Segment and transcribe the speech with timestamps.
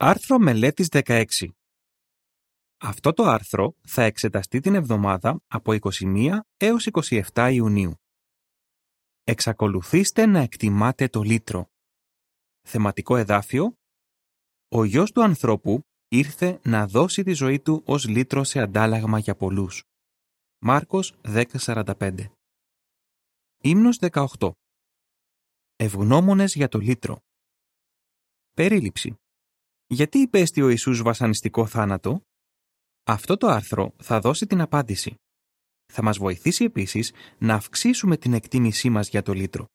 [0.00, 1.24] Άρθρο μελέτης 16.
[2.80, 6.88] Αυτό το άρθρο θα εξεταστεί την εβδομάδα από 21 έως
[7.32, 7.94] 27 Ιουνίου.
[9.24, 11.70] Εξακολουθήστε να εκτιμάτε το λίτρο.
[12.66, 13.74] Θεματικό εδάφιο
[14.68, 19.36] Ο γιος του ανθρώπου ήρθε να δώσει τη ζωή του ως λίτρο σε αντάλλαγμα για
[19.36, 19.84] πολλούς.
[20.58, 22.26] Μάρκος 10.45
[23.62, 24.50] Ύμνος 18
[25.76, 27.18] Ευγνώμονες για το λίτρο
[28.52, 29.18] Περίληψη
[29.90, 32.20] γιατί υπέστη ο Ιησούς βασανιστικό θάνατο;
[33.04, 35.14] Αυτό το άρθρο θα δώσει την απάντηση.
[35.92, 39.66] Θα μας βοηθήσει επίσης να αυξήσουμε την εκτίμησή μας για το λίτρο.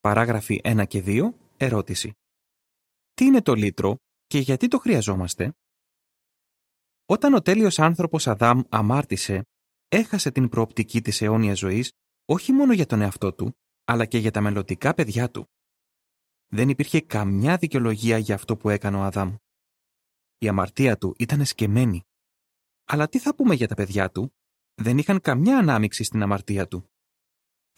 [0.00, 1.34] Παράγραφοι 1 και 2.
[1.56, 2.12] Ερώτηση.
[3.14, 5.52] Τι είναι το λίτρο και γιατί το χρειαζόμαστε;
[7.06, 9.42] Όταν ο τέλειος άνθρωπος Αδάμ αμάρτησε,
[9.88, 11.90] έχασε την προοπτική της αιώνιας ζωής
[12.24, 13.52] όχι μόνο για τον εαυτό του,
[13.84, 15.46] αλλά και για τα μελλοντικά παιδιά του.
[16.48, 19.34] Δεν υπήρχε καμιά δικαιολογία για αυτό που έκανε ο Αδάμ.
[20.38, 22.02] Η αμαρτία του ήταν εσκεμμένη.
[22.84, 24.32] Αλλά τι θα πούμε για τα παιδιά του,
[24.74, 26.90] δεν είχαν καμιά ανάμειξη στην αμαρτία του.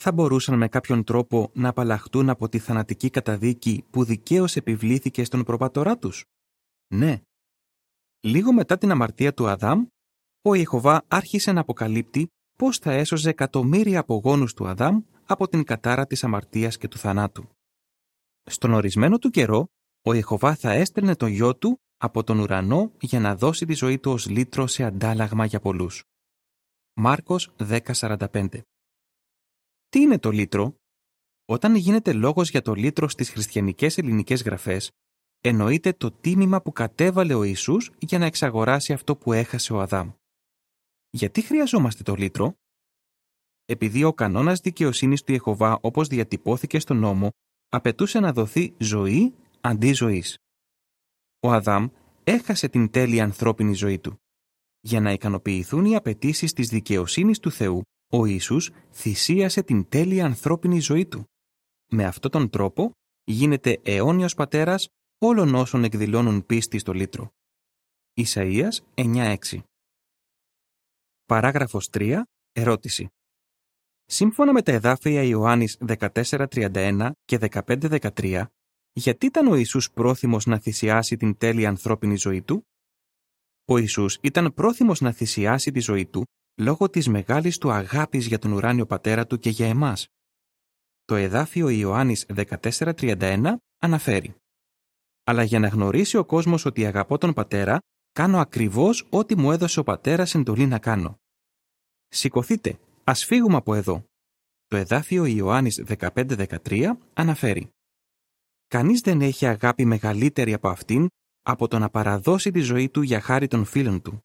[0.02, 5.44] Θα μπορούσαν με κάποιον τρόπο να απαλλαχτούν από τη θανατική καταδίκη που δικαίως επιβλήθηκε στον
[5.44, 6.24] προπατορά τους.
[6.94, 7.20] Ναι.
[8.20, 9.86] Λίγο μετά την αμαρτία του Αδάμ,
[10.42, 16.06] ο Ιεχωβά άρχισε να αποκαλύπτει πώς θα έσωζε εκατομμύρια απογόνους του Αδάμ από την κατάρα
[16.06, 17.48] της αμαρτίας και του θανάτου.
[18.50, 19.68] Στον ορισμένο του καιρό,
[20.02, 23.98] ο Ιεχωβά θα έστελνε τον γιο του από τον ουρανό για να δώσει τη ζωή
[23.98, 26.04] του ως λίτρο σε αντάλλαγμα για πολλούς.
[26.94, 28.48] Μάρκος 10.45
[29.88, 30.74] Τι είναι το λίτρο;
[31.44, 34.90] Όταν γίνεται λόγος για το λίτρο στις χριστιανικές ελληνικές γραφές,
[35.40, 40.10] εννοείται το τίμημα που κατέβαλε ο Ιησούς για να εξαγοράσει αυτό που έχασε ο Αδάμ.
[41.10, 42.54] Γιατί χρειαζόμαστε το λίτρο;
[43.64, 47.30] Επειδή ο κανόνας δικαιοσύνης του Ιεχωβά όπως διατυπώθηκε στον νόμο
[47.70, 50.38] απαιτούσε να δοθεί ζωή αντί ζωής.
[51.40, 51.88] Ο Αδάμ
[52.24, 54.16] έχασε την τέλεια ανθρώπινη ζωή του.
[54.80, 60.80] Για να ικανοποιηθούν οι απαιτήσεις της δικαιοσύνης του Θεού, ο Ιησούς θυσίασε την τέλεια ανθρώπινη
[60.80, 61.24] ζωή του.
[61.90, 62.90] Με αυτόν τον τρόπο
[63.24, 67.30] γίνεται αιώνιος πατέρας όλων όσων εκδηλώνουν πίστη στο λίτρο.
[68.14, 69.36] Ισαΐας 9.6
[71.24, 72.22] Παράγραφος 3.
[72.52, 73.08] Ερώτηση.
[74.12, 78.44] Σύμφωνα με τα εδάφια Ιωάννης 14.31 και 15.13,
[78.92, 82.66] γιατί ήταν ο Ιησούς πρόθυμος να θυσιάσει την τέλεια ανθρώπινη ζωή του;
[83.64, 86.24] Ο Ιησούς ήταν πρόθυμος να θυσιάσει τη ζωή του
[86.60, 90.06] λόγω της μεγάλης του αγάπης για τον ουράνιο πατέρα του και για εμάς.
[91.04, 94.34] Το εδάφιο Ιωάννης 14.31 αναφέρει
[95.24, 97.78] «Αλλά για να γνωρίσει ο κόσμος ότι αγαπώ τον πατέρα,
[98.12, 101.16] κάνω ακριβώς ό,τι μου έδωσε ο πατέρας εντολή να κάνω.
[102.08, 102.78] Σηκωθείτε,
[103.10, 104.04] Ας φύγουμε από εδώ.
[104.66, 107.70] Το εδάφιο Ιωάννης 15-13 αναφέρει
[108.66, 111.08] «Κανείς δεν έχει αγάπη μεγαλύτερη από αυτήν
[111.42, 114.20] από το να παραδώσει τη ζωή του για χάρη των φίλων του.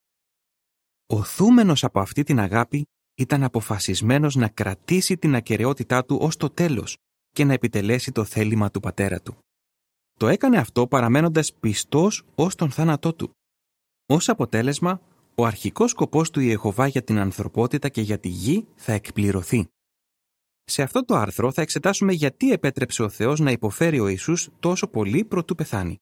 [1.05, 2.85] Ο θούμενος από αυτή την αγάπη
[3.15, 6.97] ήταν αποφασισμένος να κρατήσει την ακαιρεότητά του ως το τέλος
[7.29, 9.37] και να επιτελέσει το θέλημα του πατέρα του.
[10.19, 13.31] Το έκανε αυτό παραμένοντας πιστός ως τον θάνατό του.
[14.05, 15.01] Ως αποτέλεσμα,
[15.35, 19.67] ο αρχικός σκοπός του Ιεχωβά για την ανθρωπότητα και για τη γη θα εκπληρωθεί.
[20.63, 24.87] Σε αυτό το άρθρο θα εξετάσουμε γιατί επέτρεψε ο Θεός να υποφέρει ο Ιησούς τόσο
[24.87, 25.97] πολύ προτού πεθάνει.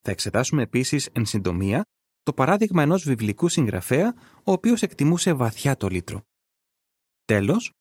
[0.00, 1.82] Θα εξετάσουμε επίσης εν συντομία
[2.22, 6.22] το παράδειγμα ενός βιβλικού συγγραφέα ο οποίος εκτιμούσε βαθιά το λίτρο.
[7.24, 7.72] Τέλος,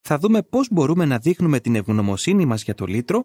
[0.00, 3.22] θα δούμε πώς μπορούμε να δείχνουμε την ευγνωμοσύνη μας για το λίτρο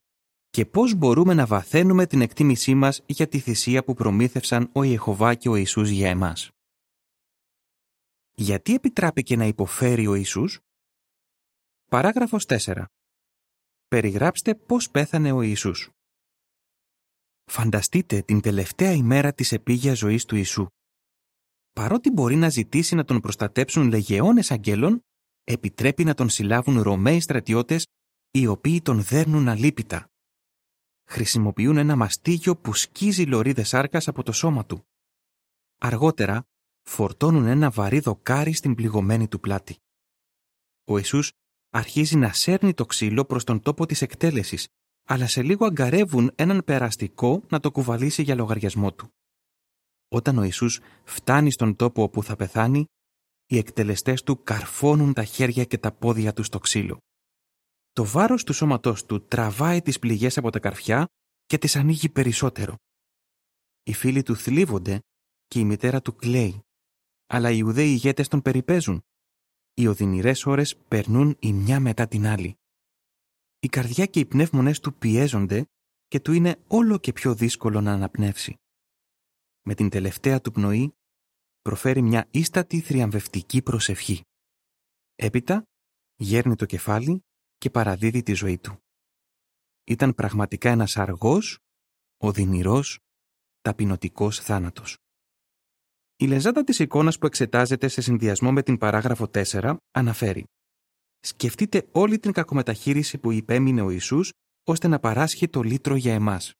[0.50, 5.36] και πώς μπορούμε να βαθαίνουμε την εκτίμησή μας για τη θυσία που προμήθευσαν ο Ιεχωβά
[5.36, 6.50] και ο Ιησούς για εμάς.
[8.36, 10.60] Γιατί επιτράπηκε να υποφέρει ο Ιησούς;
[11.86, 12.86] Παράγραφος 4.
[13.88, 15.90] Περιγράψτε πώς πέθανε ο Ιησούς.
[17.46, 20.68] Φανταστείτε την τελευταία ημέρα της επίγειας ζωής του Ιησού.
[21.74, 25.02] Παρότι μπορεί να ζητήσει να τον προστατέψουν λεγεώνες αγγέλων,
[25.44, 27.86] επιτρέπει να τον συλλάβουν Ρωμαίοι στρατιώτες
[28.32, 30.08] οι οποίοι τον δέρνουν αλίπητα.
[31.10, 34.88] Χρησιμοποιούν ένα μαστίγιο που σκίζει λωρίδες σάρκας από το σώμα του.
[35.78, 36.44] Αργότερα,
[36.84, 39.78] φορτώνουν ένα βαρύ δοκάρι στην πληγωμένη του πλάτη.
[40.84, 41.32] Ο Ιησούς
[41.70, 44.68] αρχίζει να σέρνει το ξύλο προς τον τόπο της εκτέλεσης,
[45.08, 49.10] αλλά σε λίγο αγκαρεύουν έναν περαστικό να το κουβαλήσει για λογαριασμό του.
[50.08, 52.86] Όταν ο Ιησούς φτάνει στον τόπο όπου θα πεθάνει,
[53.46, 56.98] οι εκτελεστές του καρφώνουν τα χέρια και τα πόδια τους στο ξύλο.
[57.92, 61.08] Το βάρος του σώματός του τραβάει τις πληγές από τα καρφιά
[61.46, 62.76] και τις ανοίγει περισσότερο.
[63.84, 65.00] Οι φίλοι του θλίβονται
[65.48, 66.62] και η μητέρα του κλαίει
[67.34, 69.04] αλλά οι Ιουδαίοι ηγέτες τον περιπέζουν.
[69.74, 72.58] Οι οδυνηρές ώρες περνούν η μια μετά την άλλη.
[73.60, 75.66] Η καρδιά και οι πνεύμονες του πιέζονται
[76.08, 78.56] και του είναι όλο και πιο δύσκολο να αναπνεύσει.
[79.62, 80.94] Με την τελευταία του πνοή
[81.62, 84.22] προφέρει μια ίστατη θριαμβευτική προσευχή.
[85.16, 85.64] Έπειτα
[86.16, 87.24] γέρνει το κεφάλι
[87.58, 88.78] και παραδίδει τη ζωή του.
[89.84, 91.60] Ήταν πραγματικά ένας αργός,
[92.18, 93.00] οδυνηρός,
[93.62, 95.03] ταπεινωτικός θάνατος.
[96.24, 100.44] Η λεζάτα της εικόνας που εξετάζεται σε συνδυασμό με την παράγραφο 4 αναφέρει
[101.20, 104.32] Σκεφτείτε όλη την κακομεταχείριση που υπέμεινε ο Ιησούς
[104.64, 106.54] ώστε να παράσχει το λίτρο για εμάς.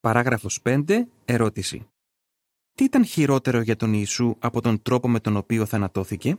[0.00, 1.04] Παράγραφος 5.
[1.24, 1.88] Ερώτηση.
[2.72, 6.38] Τι ήταν χειρότερο για τον Ιησού από τον τρόπο με τον οποίο θανατώθηκε;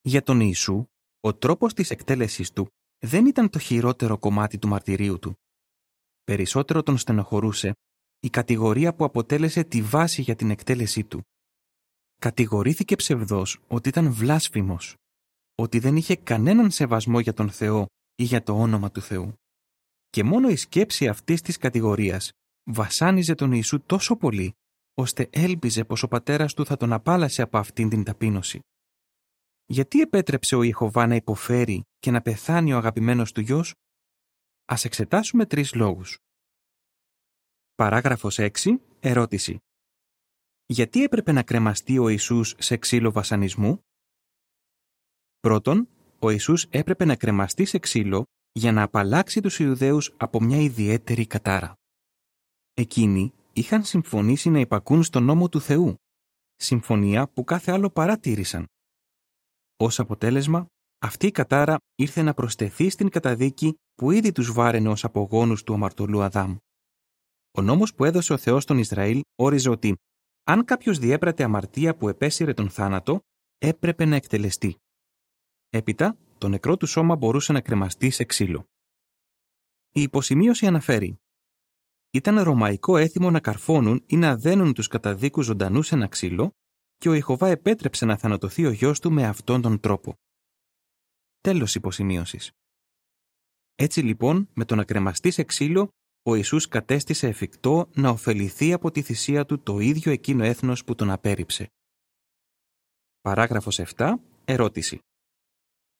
[0.00, 0.84] Για τον Ιησού,
[1.20, 2.68] ο τρόπος της εκτέλεσης του
[2.98, 5.34] δεν ήταν το χειρότερο κομμάτι του μαρτυρίου του.
[6.24, 7.72] Περισσότερο τον στενοχωρούσε
[8.20, 11.22] η κατηγορία που αποτέλεσε τη βάση για την εκτέλεσή του.
[12.20, 14.94] Κατηγορήθηκε ψευδός ότι ήταν βλάσφημος,
[15.54, 19.34] ότι δεν είχε κανέναν σεβασμό για τον Θεό ή για το όνομα του Θεού.
[20.10, 22.30] Και μόνο η σκέψη αυτής της κατηγορίας
[22.70, 24.52] βασάνιζε τον Ιησού τόσο πολύ,
[24.94, 28.60] ώστε έλπιζε πως ο πατέρας του θα τον απάλασε από αυτήν την ταπείνωση.
[29.66, 33.74] Γιατί επέτρεψε ο Ιεχωβά να υποφέρει και να πεθάνει ο αγαπημένος του γιος;
[34.64, 36.18] Ας εξετάσουμε τρεις λόγους.
[37.76, 38.50] Παράγραφος 6.
[39.00, 39.58] Ερώτηση.
[40.66, 43.80] Γιατί έπρεπε να κρεμαστεί ο Ιησούς σε ξύλο βασανισμού;
[45.40, 45.88] Πρώτον,
[46.18, 51.26] ο Ιησούς έπρεπε να κρεμαστεί σε ξύλο για να απαλλάξει τους Ιουδαίους από μια ιδιαίτερη
[51.26, 51.74] κατάρα.
[52.74, 55.94] Εκείνοι είχαν συμφωνήσει να υπακούν στον νόμο του Θεού,
[56.54, 58.66] συμφωνία που κάθε άλλο παρατήρησαν.
[59.76, 60.66] Ως αποτέλεσμα,
[60.98, 65.74] αυτή η κατάρα ήρθε να προσθεθεί στην καταδίκη που ήδη τους βάραινε ως απογόνους του
[65.74, 66.56] αμαρτωλού Αδάμ.
[67.56, 69.96] Ο νόμος που έδωσε ο Θεός στον Ισραήλ όριζε ότι
[70.44, 73.20] αν κάποιος διέπρατε αμαρτία που επέσυρε τον θάνατο,
[73.58, 74.76] έπρεπε να εκτελεστεί.
[75.68, 78.64] Έπειτα, το νεκρό του σώμα μπορούσε να κρεμαστεί σε ξύλο.
[79.92, 81.16] Η υποσημείωση αναφέρει
[82.10, 86.50] ήταν ρωμαϊκό έθιμο να καρφώνουν ή να δένουν τους καταδίκους ζωντανούς σε ένα ξύλο
[86.96, 90.14] και ο Ιχωβά επέτρεψε να θανατωθεί ο γιος του με αυτόν τον τρόπο.
[91.40, 92.50] Τέλος υποσημείωσης.
[93.74, 95.88] Έτσι λοιπόν, με το να κρεμαστεί σε ξύλο,
[96.26, 100.94] ο Ιησούς κατέστησε εφικτό να ωφεληθεί από τη θυσία του το ίδιο εκείνο έθνος που
[100.94, 101.66] τον απέρριψε.
[103.20, 104.12] Παράγραφος 7.
[104.44, 104.98] Ερώτηση.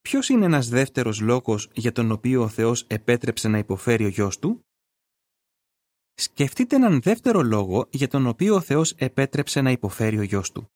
[0.00, 4.38] Ποιος είναι ένας δεύτερος λόγος για τον οποίο ο Θεός επέτρεψε να υποφέρει ο γιος
[4.38, 4.60] του;
[6.14, 10.66] Σκεφτείτε έναν δεύτερο λόγο για τον οποίο ο Θεός επέτρεψε να υποφέρει ο γιος του.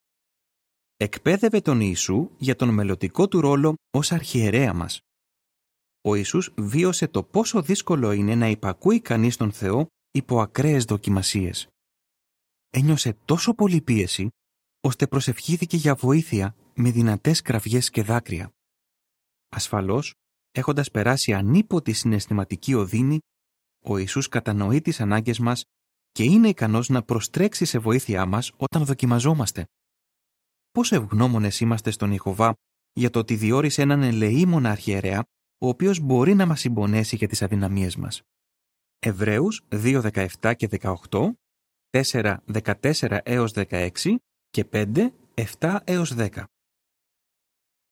[0.97, 5.01] Εκπαίδευε τον Ιησού για τον μελλοντικό του ρόλο ως αρχιερέα μας.
[6.01, 11.69] Ο Ιησούς βίωσε το πόσο δύσκολο είναι να υπακούει κανείς τον Θεό υπό ακραίες δοκιμασίες.
[12.71, 14.29] Ένιωσε τόσο πολύ πίεση,
[14.81, 18.51] ώστε προσευχήθηκε για βοήθεια με δυνατές κραυγές και δάκρυα.
[19.49, 20.15] Ασφαλώς,
[20.51, 23.19] έχοντας περάσει ανίποτη συναισθηματική οδύνη,
[23.85, 25.63] ο Ιησούς κατανοεί τις ανάγκες μας
[26.11, 29.65] και είναι ικανός να προστρέξει σε βοήθειά μας όταν δοκιμαζόμαστε.
[30.71, 32.55] Πόσο ευγνώμονες είμαστε στον Ιχωβά
[32.93, 35.25] για το ότι διόρισε έναν ελεήμονα αρχιερέα,
[35.63, 38.23] ο οποίος μπορεί να μας συμπονέσει για τις αδυναμίες μας.
[38.99, 41.33] Εβραίους 2.17 και 18,
[41.91, 44.17] 4.14 έως 16
[44.51, 46.45] και 5, 7 έως 10.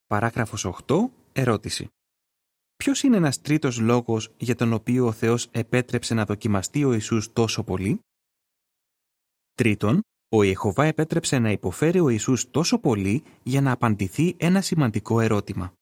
[0.06, 1.10] Παράγραφος 8.
[1.32, 1.88] Ερώτηση.
[2.76, 7.32] Ποιος είναι ένας τρίτος λόγος για τον οποίο ο Θεός επέτρεψε να δοκιμαστεί ο Ιησούς
[7.32, 8.00] τόσο πολύ;
[9.54, 15.20] Τρίτον, ο Ιεχωβά επέτρεψε να υποφέρει ο Ιησούς τόσο πολύ για να απαντηθεί ένα σημαντικό
[15.20, 15.72] ερώτημα.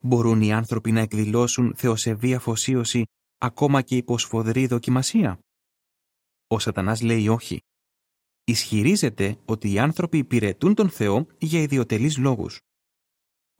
[0.00, 3.04] Μπορούν οι άνθρωποι να εκδηλώσουν θεοσεβή αφοσίωση
[3.38, 5.38] ακόμα και υπό σφοδρή δοκιμασία;
[6.46, 7.58] Ο σατανάς λέει όχι.
[8.44, 12.60] Ισχυρίζεται ότι οι άνθρωποι υπηρετούν τον Θεό για ιδιωτελείς λόγους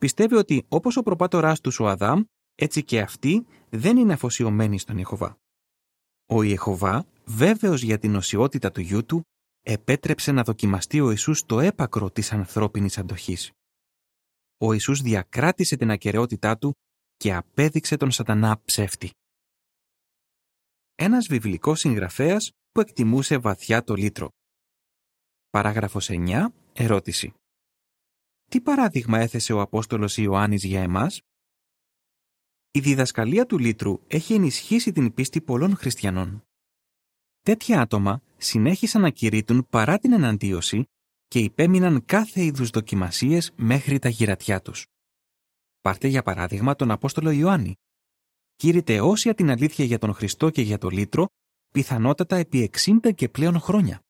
[0.00, 2.22] πιστεύει ότι όπως ο προπάτοράς του ο Αδάμ,
[2.54, 5.36] έτσι και αυτοί δεν είναι αφοσιωμένοι στον Ιεχωβά.
[6.26, 9.22] Ο Ιεχωβά, βέβαιος για την οσιότητα του γιού του,
[9.62, 13.50] επέτρεψε να δοκιμαστεί ο Ιησούς το έπακρο της ανθρώπινης αντοχής.
[14.62, 16.74] Ο Ιησούς διακράτησε την ακαιρεότητά του
[17.16, 19.10] και απέδειξε τον σατανά ψεύτη.
[20.94, 24.28] Ένας βιβλικός συγγραφέας που εκτιμούσε βαθιά το λίτρο.
[25.50, 26.46] Παράγραφος 9.
[26.72, 27.32] Ερώτηση.
[28.50, 31.20] Τι παράδειγμα έθεσε ο Απόστολος Ιωάννης για εμάς;
[32.70, 36.44] Η διδασκαλία του Λίτρου έχει ενισχύσει την πίστη πολλών χριστιανών.
[37.40, 40.84] Τέτοια άτομα συνέχισαν να κηρύττουν παρά την εναντίωση
[41.30, 44.86] και υπέμειναν κάθε είδους δοκιμασίες μέχρι τα γυρατιά τους.
[45.80, 47.74] Πάρτε για παράδειγμα τον Απόστολο Ιωάννη.
[48.56, 51.26] Κήρυτε όσια την αλήθεια για τον Χριστό και για το Λίτρο,
[51.72, 54.00] πιθανότατα επί 60 και πλέον χρόνια.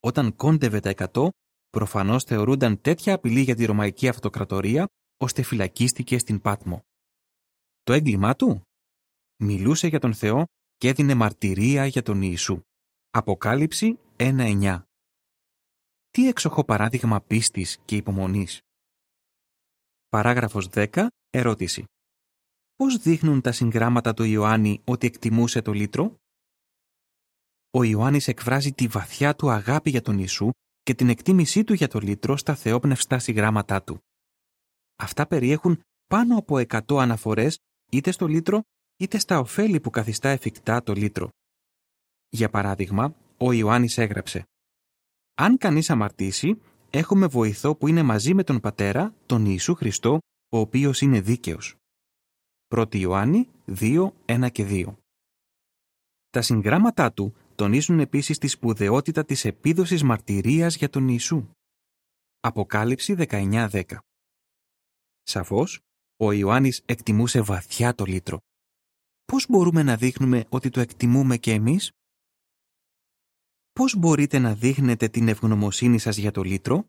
[0.00, 1.28] Όταν κόντευε τα 100,
[1.70, 6.80] Προφανώς θεωρούνταν τέτοια απειλή για τη Ρωμαϊκή Αυτοκρατορία, ώστε φυλακίστηκε στην Πάτμο.
[7.82, 8.62] Το έγκλημά του;
[9.42, 10.44] Μιλούσε για τον Θεό
[10.76, 12.60] και έδινε μαρτυρία για τον Ιησού.
[13.10, 14.87] Αποκάλυψη 1.9
[16.18, 18.60] Τι έξοχο παράδειγμα πίστης και υπομονής;
[20.08, 21.06] Παράγραφος 10.
[21.30, 21.84] Ερώτηση.
[22.74, 26.16] Πώς δείχνουν τα συγγράμματα του Ιωάννη ότι εκτιμούσε το λίτρο;
[27.70, 30.50] Ο Ιωάννης εκφράζει τη βαθιά του αγάπη για τον Ιησού
[30.82, 33.98] και την εκτίμησή του για το λίτρο στα θεόπνευστα συγγράμματά του.
[34.96, 37.58] Αυτά περιέχουν πάνω από 100 αναφορές
[37.90, 38.62] είτε στο λίτρο
[38.96, 41.28] είτε στα ωφέλη που καθιστά εφικτά το λίτρο.
[42.28, 44.44] Για παράδειγμα, ο Ιωάννης έγραψε
[45.40, 50.18] «Αν κανείς αμαρτήσει, έχουμε βοηθό που είναι μαζί με τον Πατέρα, τον Ιησού Χριστό,
[50.48, 51.76] ο οποίος είναι δίκαιος».
[52.68, 54.96] 1 Ιωάννη 2, 1 και 2.
[56.30, 61.48] Τα συγγράμματά του τονίζουν επίσης τη σπουδαιότητα της επίδοσης μαρτυρίας για τον Ιησού.
[62.40, 63.98] Αποκάλυψη 19-10
[65.22, 65.80] Σαφώς,
[66.16, 68.38] ο Ιωάννης εκτιμούσε βαθιά το λίτρο.
[69.24, 71.90] Πώς μπορούμε να δείχνουμε ότι το εκτιμούμε και εμείς;
[73.78, 76.84] Πώς μπορείτε να δείχνετε την ευγνωμοσύνη σας για το λίτρο;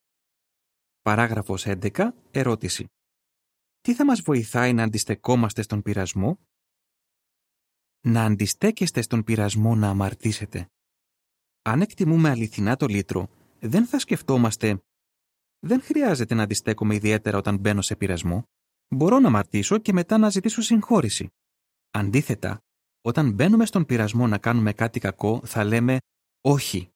[1.02, 2.12] Παράγραφος 11.
[2.32, 2.86] Ερώτηση.
[3.82, 6.40] Τι θα μας βοηθάει να αντιστεκόμαστε στον πειρασμό;
[8.06, 10.68] Να αντιστέκεστε στον πειρασμό να αμαρτήσετε.
[11.62, 13.30] Αν εκτιμούμε αληθινά το λίτρο,
[13.60, 14.84] δεν θα σκεφτόμαστε
[15.60, 18.44] «Δεν χρειάζεται να αντιστέκομαι ιδιαίτερα όταν μπαίνω σε πειρασμό.
[18.96, 21.30] Μπορώ να αμαρτήσω και μετά να ζητήσω συγχώρηση».
[21.92, 22.60] Αντίθετα,
[23.02, 25.98] όταν μπαίνουμε στον πειρασμό να κάνουμε κάτι κακό, θα λέμε
[26.42, 26.90] «Όχι».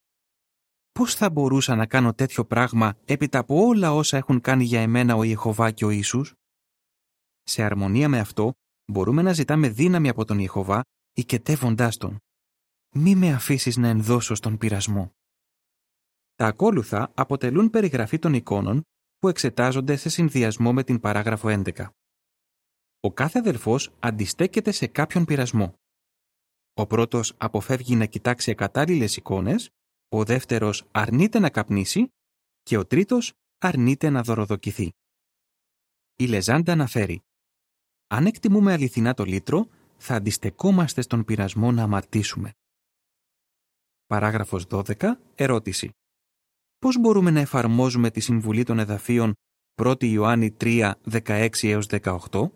[0.92, 5.16] Πώς θα μπορούσα να κάνω τέτοιο πράγμα έπειτα από όλα όσα έχουν κάνει για εμένα
[5.16, 6.34] ο Ιεχωβά και ο Ιησούς;
[7.44, 8.54] Σε αρμονία με αυτό,
[8.92, 10.82] μπορούμε να ζητάμε δύναμη από τον Ιεχωβά,
[11.14, 12.18] οικετεύοντάς τον.
[12.96, 15.12] Μη με αφήσεις να ενδώσω στον πειρασμό.
[16.36, 18.82] Τα ακόλουθα αποτελούν περιγραφή των εικόνων
[19.18, 21.88] που εξετάζονται σε συνδυασμό με την παράγραφο 11.
[23.00, 25.74] Ο κάθε αδελφός αντιστέκεται σε κάποιον πειρασμό.
[26.74, 29.70] Ο πρώτος αποφεύγει να κοιτάξει ακατάλληλες εικόνες,
[30.10, 32.08] ο δεύτερος αρνείται να καπνίσει
[32.64, 34.92] και ο τρίτος αρνείται να δωροδοκηθεί.
[36.16, 37.22] Η Λεζάντα αναφέρει
[38.08, 42.52] «Αν εκτιμούμε αληθινά το λίτρο, θα αντιστεκόμαστε στον πειρασμό να αμαρτήσουμε».
[44.06, 45.20] Παράγραφος 12.
[45.36, 45.90] Ερώτηση.
[46.78, 49.34] Πώς μπορούμε να εφαρμόζουμε τη Συμβουλή των Εδαφείων
[49.76, 52.52] 1 Ιωάννη 3, 16 18?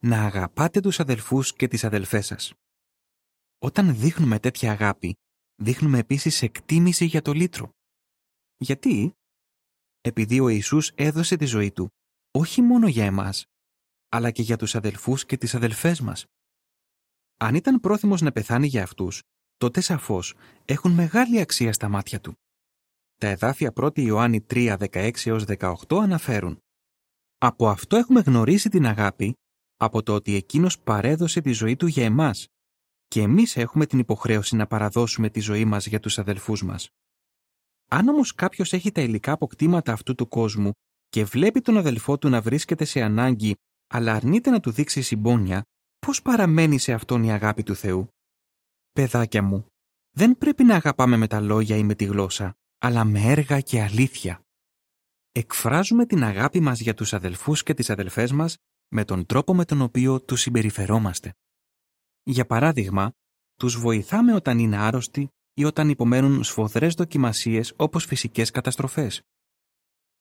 [0.00, 2.52] Να αγαπάτε τους αδελφούς και τις αδελφές σας.
[3.58, 5.14] Όταν δείχνουμε τέτοια αγάπη,
[5.62, 7.70] δείχνουμε επίσης εκτίμηση για το λύτρο.
[8.56, 9.12] Γιατί;
[10.00, 11.88] Επειδή ο Ιησούς έδωσε τη ζωή Του,
[12.30, 13.44] όχι μόνο για εμάς,
[14.08, 16.24] αλλά και για τους αδελφούς και τις αδελφές μας.
[17.38, 19.22] Αν ήταν πρόθυμος να πεθάνει για αυτούς,
[19.56, 22.34] τότε σαφώς έχουν μεγάλη αξία στα μάτια Του.
[23.14, 26.58] Τα εδάφια 1 Ιωάννη 3, 16 18 αναφέρουν
[27.38, 29.34] «Από αυτό έχουμε γνωρίσει την αγάπη,
[29.80, 32.46] από το ότι Εκείνος παρέδωσε τη ζωή Του για εμάς
[33.08, 36.88] και εμείς έχουμε την υποχρέωση να παραδώσουμε τη ζωή μας για τους αδελφούς μας.
[37.90, 40.72] Αν όμως κάποιος έχει τα υλικά αποκτήματα αυτού του κόσμου
[41.08, 43.54] και βλέπει τον αδελφό του να βρίσκεται σε ανάγκη
[43.88, 45.62] αλλά αρνείται να του δείξει συμπόνια,
[45.98, 48.08] πώς παραμένει σε αυτόν η αγάπη του Θεού;
[48.92, 49.66] Παιδάκια μου,
[50.10, 53.82] δεν πρέπει να αγαπάμε με τα λόγια ή με τη γλώσσα, αλλά με έργα και
[53.82, 54.40] αλήθεια.
[55.32, 58.56] Εκφράζουμε την αγάπη μας για τους αδελφούς και τις αδελφές μας
[58.88, 61.34] με τον τρόπο με τον οποίο τους συμπεριφερόμαστε.
[62.22, 63.12] Για παράδειγμα,
[63.54, 69.22] τους βοηθάμε όταν είναι άρρωστοι ή όταν υπομένουν σφοδρές δοκιμασίες όπως φυσικές καταστροφές.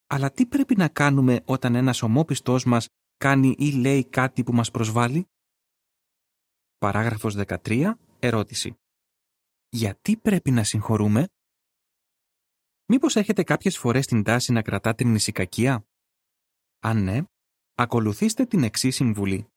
[0.08, 4.72] Αλλά τι πρέπει να κάνουμε όταν ένας ομόπιστός μας κάνει ή λέει κάτι που μας
[4.72, 5.28] προσβάλλει;
[6.78, 7.98] Παράγραφος 13.
[8.20, 8.78] Ερώτηση.
[9.70, 11.28] Γιατί πρέπει να συγχωρούμε;
[12.86, 15.88] Μήπως έχετε κάποιες φορές την τάση να κρατάτε μνησικακία;
[16.80, 17.22] Αν ναι,
[17.80, 19.48] ακολουθήστε την εξής συμβουλή.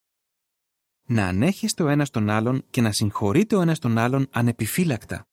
[1.06, 5.24] Να ανέχεστε ο ένας τον άλλον και να συγχωρείτε ο ένας τον άλλον ανεπιφύλακτα,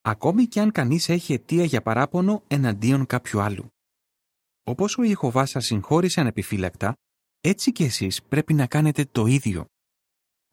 [0.00, 3.68] ακόμη και αν κανείς έχει αιτία για παράπονο εναντίον κάποιου άλλου.
[4.62, 6.94] Όπως ο Ιεχωβάς σας συγχώρησε ανεπιφύλακτα,
[7.40, 9.66] έτσι και εσείς πρέπει να κάνετε το ίδιο.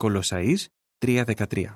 [0.04, 0.66] Κολοσαΐς
[1.06, 1.74] 3.13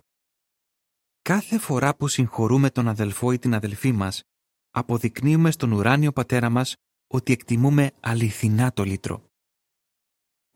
[1.22, 4.22] Κάθε φορά που συγχωρούμε τον αδελφό ή την αδελφή μας,
[4.72, 6.76] αποδεικνύουμε στον ουράνιο πατέρα μας
[7.08, 9.26] ότι εκτιμούμε αληθινά το λύτρο.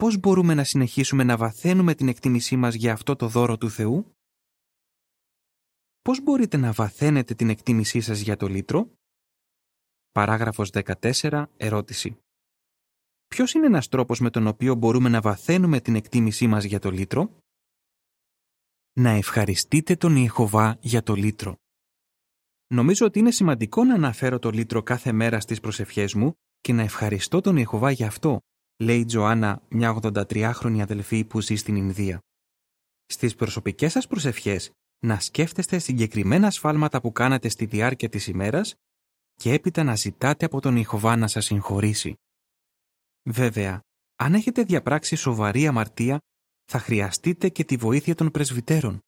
[0.03, 4.11] Πώς μπορούμε να συνεχίσουμε να βαθαίνουμε την εκτίμησή μας για αυτό το δώρο του Θεού;
[6.01, 8.91] Πώς μπορείτε να βαθαίνετε την εκτίμησή σας για το λύτρο;
[10.11, 11.45] Παράγραφος 14.
[11.57, 12.17] Ερώτηση.
[13.27, 16.91] Ποιος είναι ένας τρόπος με τον οποίο μπορούμε να βαθαίνουμε την εκτίμησή μας για το
[16.91, 17.41] λύτρο;
[18.93, 21.55] Να ευχαριστείτε τον Ιεχωβά για το λύτρο.
[22.67, 26.81] Νομίζω ότι είναι σημαντικό να αναφέρω το λύτρο κάθε μέρα στις προσευχές μου και να
[26.81, 28.39] ευχαριστώ τον Ιεχωβά για αυτό,
[28.79, 32.19] λέει η Τζοάννα, μια 83χρονη αδελφή που ζει στην Ινδία.
[33.05, 38.75] Στις προσωπικές σας προσευχές να σκέφτεστε συγκεκριμένα σφάλματα που κάνατε στη διάρκεια της ημέρας
[39.35, 42.13] και έπειτα να ζητάτε από τον Ιχωβά να σας συγχωρήσει.
[43.29, 43.81] Βέβαια,
[44.15, 46.19] αν έχετε διαπράξει σοβαρή αμαρτία,
[46.65, 48.99] θα χρειαστείτε και τη βοήθεια των πρεσβυτέρων.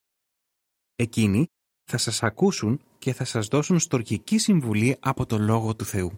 [0.95, 1.45] Εκείνοι
[1.83, 6.17] θα σας ακούσουν και θα σας δώσουν στοργική συμβουλή από το Λόγο του Θεού.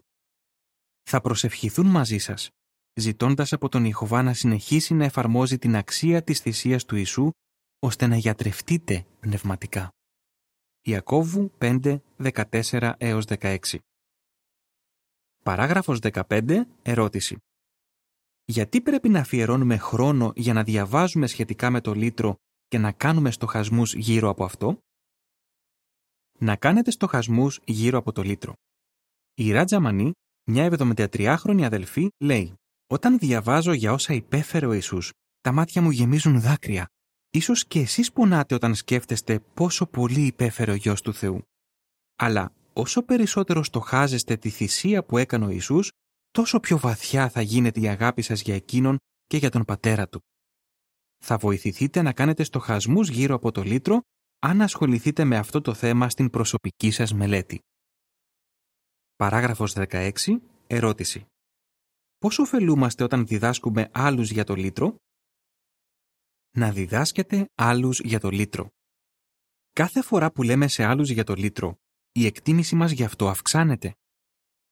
[1.02, 2.50] Θα προσευχηθούν μαζί σας,
[2.94, 7.30] ζητώντας από τον Ιχωβά να συνεχίσει να εφαρμόζει την αξία της θυσίας του Ιησού,
[7.80, 9.90] ώστε να γιατρευτείτε πνευματικά.
[10.82, 13.58] Ιακώβου 5, 14 έως 16
[15.44, 16.66] Παράγραφος 15.
[16.82, 17.38] Ερώτηση.
[18.46, 22.36] Γιατί πρέπει να αφιερώνουμε χρόνο για να διαβάζουμε σχετικά με το λίτρο
[22.68, 24.78] και να κάνουμε στοχασμούς γύρω από αυτό;
[26.40, 28.54] Να κάνετε στοχασμούς γύρω από το λίτρο.
[29.34, 30.12] Η Ράτζα Μανή,
[30.50, 32.54] μια 73χρονη αδελφή, λέει
[32.94, 36.88] «Όταν διαβάζω για όσα υπέφερε ο Ιησούς, τα μάτια μου γεμίζουν δάκρυα.
[37.30, 41.42] Ίσως και εσείς πονάτε όταν σκέφτεστε πόσο πολύ υπέφερε ο Γιος του Θεού.
[42.16, 45.92] Αλλά όσο περισσότερο στοχάζεστε τη θυσία που έκανε ο Ιησούς,
[46.32, 50.22] τόσο πιο βαθιά θα γίνεται η αγάπη σας για Εκείνον και για τον Πατέρα Του.
[51.24, 54.02] Θα βοηθηθείτε να κάνετε στοχασμούς γύρω από το λίτρο
[54.40, 57.60] αν ασχοληθείτε με αυτό το θέμα στην προσωπική σας μελέτη.
[59.16, 60.12] Παράγραφος 16.
[60.68, 61.26] Ερώτηση.
[62.24, 64.96] Πώς ωφελούμαστε όταν διδάσκουμε άλλους για το λίτρο;
[66.58, 68.70] Να διδάσκετε άλλους για το λίτρο.
[69.74, 71.76] Κάθε φορά που λέμε σε άλλους για το λίτρο,
[72.12, 73.96] η εκτίμηση μας γι' αυτό αυξάνεται.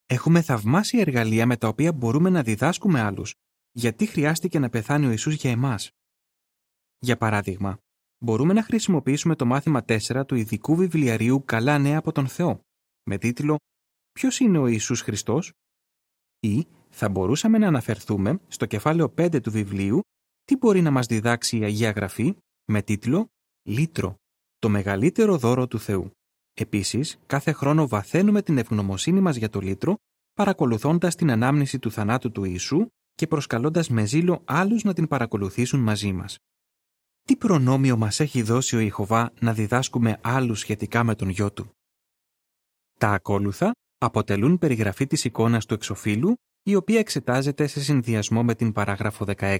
[0.05, 3.34] Έχουμε θαυμάσια εργαλεία με τα οποία μπορούμε να διδάσκουμε άλλους,
[3.72, 5.91] γιατί χρειάστηκε να πεθάνει ο Ιησούς για εμάς.
[7.00, 7.77] Για παράδειγμα,
[8.17, 12.62] μπορούμε να χρησιμοποιήσουμε το μάθημα 4 του ειδικού βιβλιαρίου «Καλά νέα από τον Θεό»,
[13.03, 13.58] με τίτλο
[14.12, 15.51] «Ποιος είναι ο Ιησούς Χριστός»
[16.39, 20.01] ή θα μπορούσαμε να αναφερθούμε στο κεφάλαιο 5 του βιβλίου
[20.43, 22.36] «Τι μπορεί να μας διδάξει η Αγία Γραφή»
[22.71, 23.27] με τίτλο
[23.69, 24.15] «Λύτρο,
[24.60, 26.12] το μεγαλύτερο δώρο του Θεού».
[26.53, 29.95] Επίσης, κάθε χρόνο βαθαίνουμε την ευγνωμοσύνη μας για το λύτρο,
[30.34, 35.80] παρακολουθώντας την ανάμνηση του θανάτου του Ιησού και προσκαλώντας με ζήλο άλλους να την παρακολουθήσουν
[35.80, 36.38] μαζί μας.
[37.21, 41.71] Τι προνόμιο μας έχει δώσει ο Ιχωβά να διδάσκουμε άλλους σχετικά με τον γιο του;
[42.99, 48.71] Τα ακόλουθα αποτελούν περιγραφή της εικόνας του εξοφίλου, η οποία εξετάζεται σε συνδυασμό με την
[48.71, 49.60] παράγραφο 16.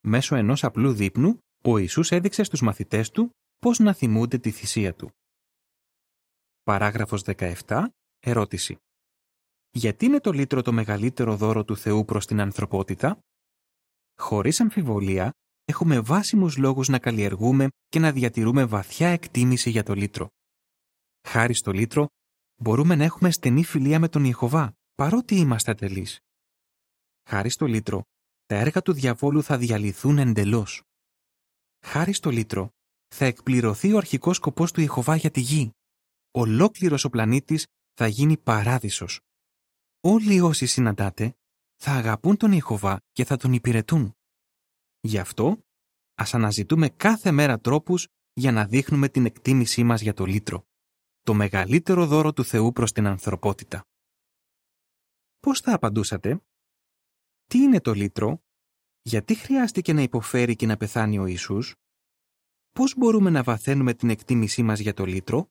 [0.00, 4.94] Μέσω ενός απλού δείπνου, ο Ιησούς έδειξε στους μαθητές του πώς να θυμούνται τη θυσία
[4.94, 5.10] του.
[6.62, 7.84] Παράγραφος 17.
[8.18, 8.76] Ερώτηση.
[9.70, 13.18] Γιατί είναι το λύτρο το μεγαλύτερο δώρο του Θεού προς την ανθρωπότητα;
[14.18, 15.30] Χωρίς αμφιβολία,
[15.64, 20.28] έχουμε βάσιμους λόγους να καλλιεργούμε και να διατηρούμε βαθιά εκτίμηση για το λύτρο.
[21.28, 22.06] Χάρη στο λύτρο,
[22.56, 26.18] μπορούμε να έχουμε στενή φιλία με τον Ιεχωβά, παρότι είμαστε ατελείς.
[27.28, 28.02] Χάρη στο λύτρο,
[28.46, 30.82] τα έργα του διαβόλου θα διαλυθούν εντελώς.
[31.86, 32.70] Χάρη στο λύτρο,
[33.14, 35.72] θα εκπληρωθεί ο αρχικός σκοπός του Ιεχωβά για τη γη
[36.32, 39.20] ολόκληρος ο πλανήτης θα γίνει παράδεισος.
[40.00, 41.34] Όλοι όσοι συναντάτε
[41.76, 44.12] θα αγαπούν τον Ιεχωβά και θα τον υπηρετούν.
[45.00, 45.58] Γι' αυτό,
[46.14, 50.64] ας αναζητούμε κάθε μέρα τρόπους για να δείχνουμε την εκτίμησή μας για το λύτρο,
[51.22, 53.82] το μεγαλύτερο δώρο του Θεού προς την ανθρωπότητα.
[55.46, 56.42] Πώς θα απαντούσατε;
[57.46, 58.42] Τι είναι το λύτρο;
[59.02, 61.74] Γιατί χρειάστηκε να υποφέρει και να πεθάνει ο Ιησούς;
[62.72, 65.50] Πώς μπορούμε να βαθαίνουμε την εκτίμησή μας για το λύτρο;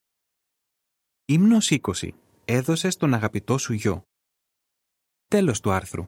[1.26, 2.10] Ύμνος 20.
[2.46, 4.04] Έδωσες τον αγαπητό σου γιο.
[5.28, 6.04] Τέλος του άρθρου.